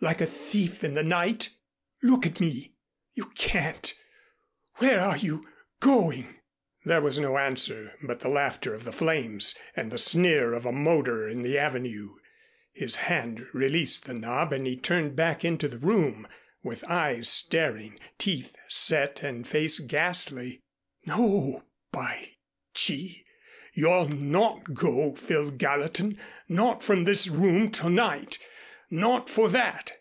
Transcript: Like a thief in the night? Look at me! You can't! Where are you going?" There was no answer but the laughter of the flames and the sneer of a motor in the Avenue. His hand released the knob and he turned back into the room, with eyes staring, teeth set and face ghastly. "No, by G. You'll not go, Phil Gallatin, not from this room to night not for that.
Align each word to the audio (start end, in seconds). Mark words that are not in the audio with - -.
Like 0.00 0.20
a 0.20 0.26
thief 0.26 0.84
in 0.84 0.92
the 0.92 1.02
night? 1.02 1.48
Look 2.02 2.26
at 2.26 2.38
me! 2.38 2.74
You 3.14 3.32
can't! 3.36 3.94
Where 4.76 5.00
are 5.00 5.16
you 5.16 5.48
going?" 5.80 6.40
There 6.84 7.00
was 7.00 7.18
no 7.18 7.38
answer 7.38 7.94
but 8.02 8.20
the 8.20 8.28
laughter 8.28 8.74
of 8.74 8.84
the 8.84 8.92
flames 8.92 9.56
and 9.74 9.90
the 9.90 9.96
sneer 9.96 10.52
of 10.52 10.66
a 10.66 10.72
motor 10.72 11.26
in 11.26 11.40
the 11.40 11.56
Avenue. 11.56 12.16
His 12.74 12.96
hand 12.96 13.46
released 13.54 14.04
the 14.04 14.12
knob 14.12 14.52
and 14.52 14.66
he 14.66 14.76
turned 14.76 15.16
back 15.16 15.42
into 15.42 15.68
the 15.68 15.78
room, 15.78 16.28
with 16.62 16.84
eyes 16.84 17.26
staring, 17.26 17.98
teeth 18.18 18.54
set 18.68 19.22
and 19.22 19.48
face 19.48 19.78
ghastly. 19.78 20.60
"No, 21.06 21.64
by 21.92 22.32
G. 22.74 23.24
You'll 23.72 24.10
not 24.10 24.74
go, 24.74 25.14
Phil 25.14 25.50
Gallatin, 25.50 26.18
not 26.46 26.82
from 26.82 27.04
this 27.04 27.26
room 27.26 27.70
to 27.70 27.88
night 27.88 28.38
not 28.90 29.28
for 29.28 29.48
that. 29.48 29.92